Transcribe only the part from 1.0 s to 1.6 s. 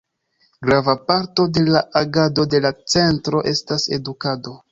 parto